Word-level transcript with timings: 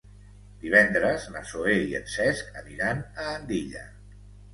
Divendres 0.61 1.27
na 1.35 1.43
Zoè 1.51 1.75
i 1.89 1.93
en 1.99 2.07
Cesc 2.13 2.49
aniran 2.63 3.05
a 3.25 3.27
Andilla. 3.35 3.85